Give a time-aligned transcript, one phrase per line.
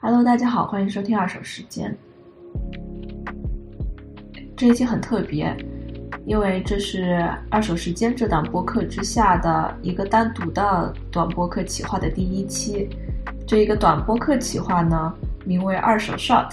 [0.00, 1.92] Hello，大家好，欢迎收听二手时间。
[4.56, 5.52] 这一期很特别，
[6.24, 12.88] 因为这是二手时间这档播客之下的一个单独的短播客企划的第一期。
[13.44, 15.12] 这一个短播客企划呢，
[15.44, 16.52] 名为二手 Short，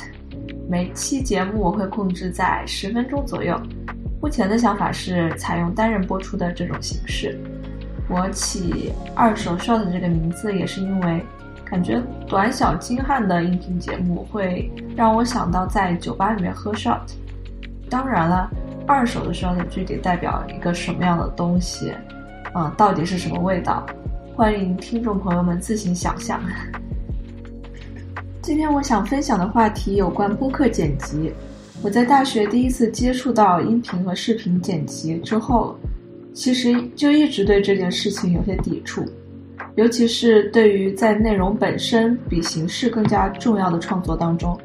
[0.67, 3.55] 每期节目我会控制在十分钟左右。
[4.19, 7.39] 目前的想法是采用单人播出的这种形式。
[8.09, 11.23] 我起二手 Short” 这个名字也是因为。
[11.65, 17.01] 感觉短小精悍的音频节目会让我想到在酒吧里面喝 shot。
[17.89, 18.49] 当然了，
[18.85, 21.91] 二手的 shot 具体代表一个什么样的东西，
[22.53, 23.85] 啊，到底是什么味道？
[24.35, 26.39] 欢迎听众朋友们自行想象。
[28.41, 31.33] 今天我想分享的话题有关播客剪辑。
[31.81, 35.75] 我在大学第一次接触到音频和视频剪辑之后，
[36.33, 39.03] 其实就一直对这件事情有些抵触。
[39.75, 44.57] 尤其是对于在内容本身比形式更加重要的创作当中，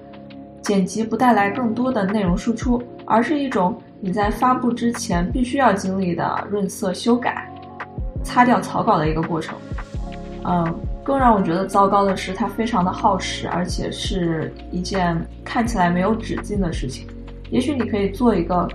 [0.62, 7.52] 剪辑不带来更多的内容输出，而是一种你在发布之前必须要经历的润色、修改、
[8.22, 9.56] 擦掉草稿的一个过程。
[10.44, 17.06] 嗯，更让我觉得糟糕的是，它非常的耗时，而且是一件看起来没有止境的事情。
[17.50, 18.68] 也许你可以做一个，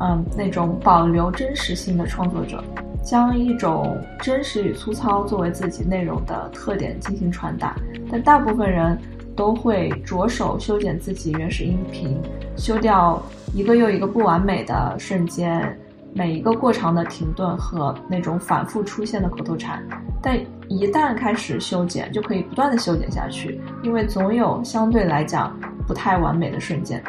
[0.00, 2.62] 嗯，那种保留真实性的创作者。
[3.08, 7.74] 将一种真实与粗糙作为自己内容的特点进行传达，
[8.12, 8.98] 但大部分人
[9.34, 12.20] 都会着手修剪自己原始音频，
[12.54, 13.22] 修掉
[13.54, 15.74] 一个又一个不完美的瞬间，
[16.12, 19.82] 每一个过长的停顿和那种反复出现的口头禅。
[20.20, 27.02] 但一旦开始修剪，就可以不断的修剪下去，因为总有相对来讲不太完美的瞬间。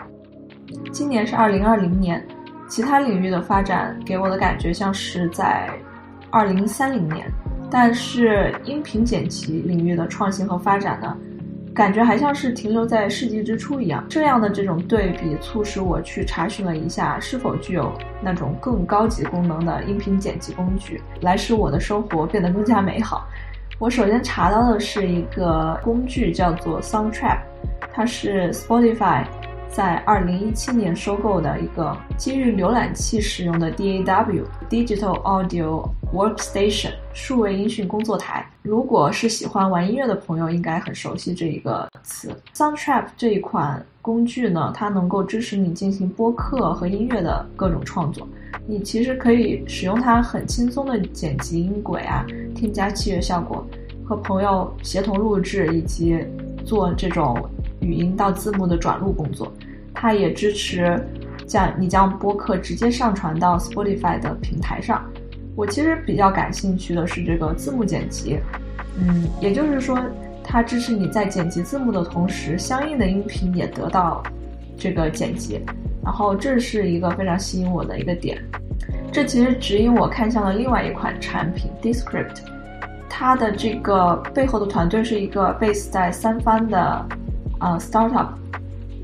[0.94, 2.26] 今年是二零二零年，
[2.70, 5.70] 其他领域的发展给我的感觉像是在。
[6.32, 7.26] 二零三零年，
[7.72, 11.18] 但是音频剪辑领域的创新和发展呢，
[11.74, 14.06] 感觉还像是停留在世纪之初一样。
[14.08, 23.28] 这样的这种对比，促使我去查询了一下是否具有那种更高级功能的音频剪辑工具，来使我的生活变得更加美好。
[23.80, 27.40] 我首先查到的是一个工具，叫做 Soundtrap，
[27.92, 29.24] 它是 Spotify。
[29.72, 38.46] 在二零一七年收购的一个基于浏览器使用的 DAW Digital Audio Workstation 数位音讯工作台。
[38.64, 42.36] 如果是喜欢玩音乐的朋友，应该很熟悉这一个词。
[42.56, 48.28] Soundtrap 这一款工具呢，它能够支持你进行播客和音乐的各种创作。
[48.66, 52.26] 你其实可以使用它很轻松的剪辑音轨啊，
[52.56, 53.66] 添加器乐效果，
[54.04, 56.18] 和朋友协同录制以及
[56.66, 57.38] 做这种。
[57.82, 59.52] 语音到字幕的转录工作，
[59.94, 61.02] 它也支持
[61.46, 65.04] 将你将播客直接上传到 Spotify 的平台上。
[65.56, 68.40] 我其实比较感兴趣的是这个字幕剪辑，
[68.98, 70.00] 嗯，也就是说，
[70.44, 74.24] 它支持你在剪辑字幕的同时，相应的音频也得到
[74.78, 75.60] 这个剪辑。
[76.02, 78.42] 然后这是一个非常吸引我的一个点。
[79.12, 82.38] 这其实指引我看向了另外一款产品 Descript，
[83.10, 87.06] 它的这个背后的团队是一个 base 在三藩的。
[87.60, 88.30] 啊，startup，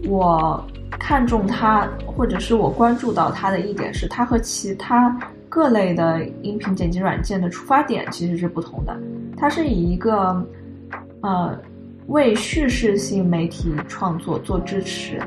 [0.07, 5.15] 我看中它，或者是我关注到它的一点是，它和其他
[5.49, 8.97] 各类的音频剪辑软件的出发点其实是不同的。
[9.37, 10.45] 它是以一个，
[11.21, 11.57] 呃，
[12.07, 15.21] 为叙事性媒体创作做支持，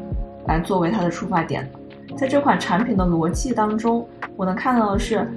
[0.47, 1.71] 来作为它的出发点。
[2.17, 5.31] 在这款产品的逻辑当中，我能看到的是，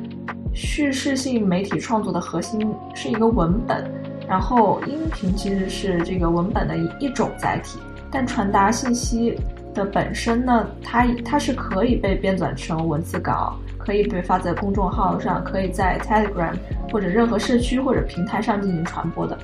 [0.54, 3.84] 叙事性媒体创作的核心是一个文本。
[4.32, 7.78] 然后，音频其实是这个文本的一种载体，
[8.10, 9.38] 但传达信息
[9.74, 16.54] 的本身呢，它它是可以被编纂成文字稿，可以被发在公众号上，可以在 Telegram
[16.90, 19.38] 或者任何社区或者平台上进行传播的。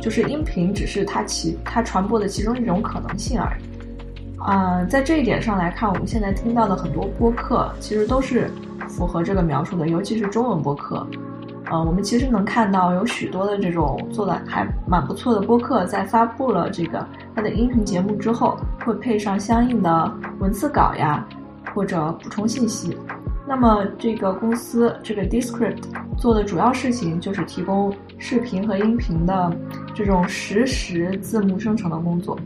[0.00, 4.40] 就是音频只是它其它传播的其中一种可能性而已。
[4.42, 8.50] 啊，在这一点上来看，我们现在听到的很多播客其实都是
[8.88, 11.06] 符合这个描述的，尤其是中文播客。
[11.70, 17.04] 呃，我们其实能看到有许多的这种做的还蛮不错的播客，在发布了这个
[17.34, 21.26] 它的音频节目之后，会配上相应的文字稿呀，
[21.74, 22.96] 或者补充信息。
[23.48, 25.82] 那么这个公司这个 Descript
[26.18, 29.56] 做的主要事情就是提供视频和音频的
[29.94, 32.36] 这种实时字幕生成的工作。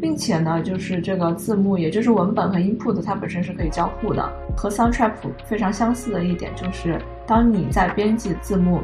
[0.00, 4.32] 并且呢，就是这个字幕，也就是文本和 input，它本身是可以交互的。
[4.56, 5.12] 和 Soundtrap
[5.44, 8.80] 非常相似的一点就是，当你在编辑字幕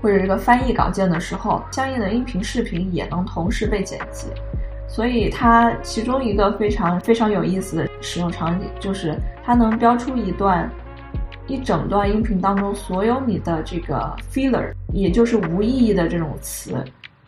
[0.00, 4.28] 或者这个翻译稿件的时候，相应的音频、视频也能同时被剪辑。
[4.88, 9.14] 所以它其中一个非常非常有意思的使用场景，就是
[9.44, 10.68] 它能标出一段
[11.46, 16.74] 一整段音频当中所有你的这个 filler，也就是无意义的这种词。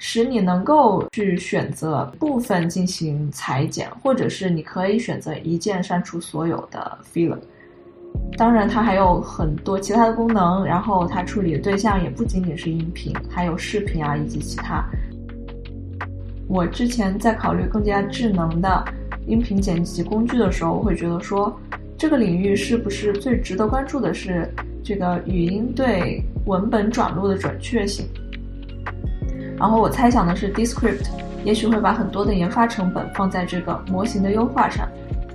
[0.05, 7.39] 使你能够去选择部分进行裁剪，或者是你可以选择一键删除所有的 filler。
[8.37, 14.85] 当然，它还有很多其他的功能，然后它处理的对象也不仅仅是音频，还有视频啊以及其他。
[16.49, 18.85] 我之前在考虑更加智能的
[19.29, 21.57] 音频剪辑工具的时候，我会觉得说，
[21.97, 24.53] 这个领域是不是最值得关注的是
[24.83, 28.05] 这个语音对文本转录的准确性？
[29.63, 31.07] 然后我猜想的是，Descript
[31.45, 34.89] 也许会把很多的研发成本放在这个模型的优化上，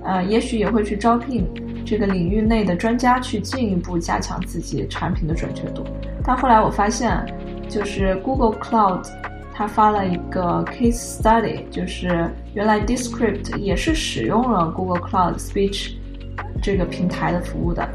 [0.04, 1.48] 呃，也许也会去招聘
[1.82, 5.82] 这个领域内的专家去进一步加强自己产品的准确度。
[6.22, 7.24] 但后来我发现，
[7.70, 9.08] 就是 Google Cloud
[9.54, 15.94] 它发了一个 case study，就是原来 Descript 也是使用了 Google Cloud Speech
[16.62, 17.88] 这个平台的服务的，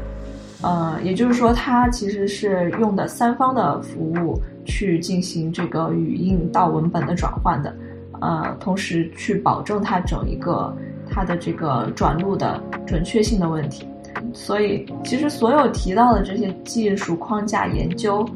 [0.62, 4.42] 呃，也就是说它其实是用的三方的服务。
[4.64, 7.74] 去进行这个语音到文本的转换的，
[8.20, 10.74] 呃，同时去保证它整一个
[11.08, 13.86] 它的这个转录的准确性的问题。
[14.32, 18.26] 所以，其实所有提到的这些技术框架研究、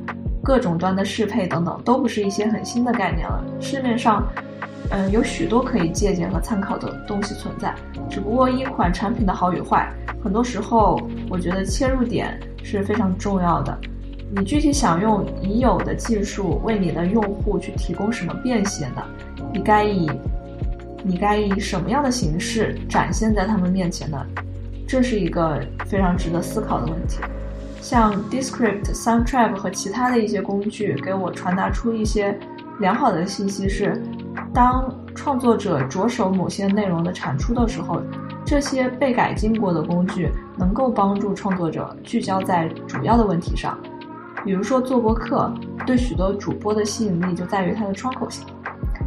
[0.42, 3.42] 各种端的适配等等，都不是一些很新的概念了。
[3.60, 4.22] 市面上，
[4.90, 7.74] 嗯，有许多可以借鉴和参考的东西存在。
[8.08, 9.90] 只不过一款产品的好与坏，
[10.22, 13.76] 很多时候我觉得切入点是非常重要的。
[14.30, 19.02] 你具体想用已有的技术为你的用户去提供什么便携呢？
[19.52, 20.10] 你该以
[21.02, 24.26] 你该以什么样的形式展现在他们面前呢？
[24.86, 27.20] 这是一个非常值得思考的问题。
[27.80, 32.38] 像 Descript、Soundtrap 和其他的一些工具给我传达出一些
[32.80, 34.02] 良好的信息是：
[34.52, 38.02] 当创作者着手某些内容的产出的时候，
[38.44, 40.28] 这些被改进过的工具
[40.58, 43.78] 能够帮助创作者聚焦在主要的问题上。
[44.44, 45.52] 比如说做播客，
[45.86, 48.46] 对许多主播的吸引力就在于它的窗口性，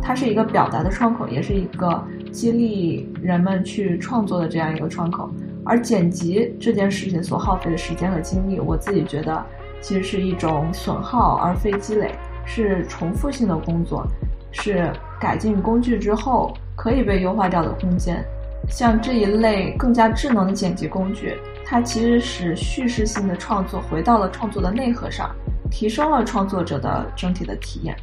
[0.02, 5.30] 它是一个表达的窗口，也是一个激励人们去创作的这样一个窗口。
[5.64, 9.44] 而剪辑这件事情所耗费的时间和精力，我自己觉得
[9.80, 12.12] 其实是一种损耗而非积累，
[12.46, 14.06] 是重复性的工作，
[14.52, 18.24] 是改进工具之后可以被优化掉的空间。
[18.72, 21.38] 像这一类更加智能的剪辑工具。
[21.64, 25.34] 它其实使叙事性的创作回到了创作的内核上，
[25.70, 27.96] 提升了创作者的整体的体验。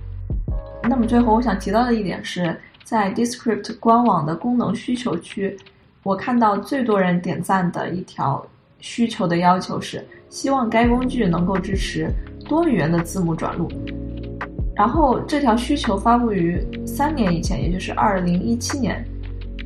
[0.85, 5.55] 那么最后我想提到的一点是，在 Descript 官网的功能需求区，
[6.03, 8.43] 我看到最多人点赞的一条
[8.79, 12.09] 需求的要求是，希望该工具能够支持
[12.47, 13.69] 多语言的字幕转录。
[14.75, 19.05] 然后这条需求发布于三年以前，也就是二零一七年。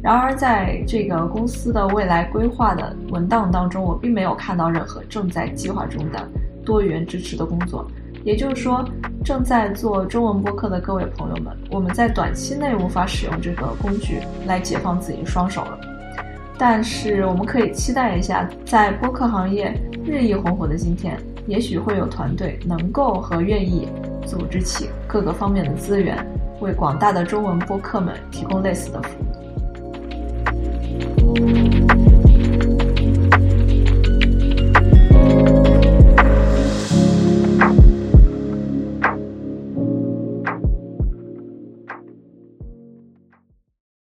[0.02, 6.28] 然而，在这个公司的未来规划的文档当中，我并没有看到任何正在计划中的
[6.64, 7.86] 多元支持的工作。
[8.24, 8.84] 也就是说，
[9.24, 15.78] 正在做中文播客的各位朋友们，我们在短期内无法使用这个工具来解放自己的双手了。
[16.58, 19.72] 但是，我们可以期待一下，在播客行业
[20.04, 21.16] 日益红火的今天，
[21.46, 23.86] 也许会有团队能够和愿意
[24.26, 26.26] 组织起各个方面的资源，
[26.58, 29.31] 为广大的中文播客们提供类似的服务。
[31.00, 31.81] Thank you.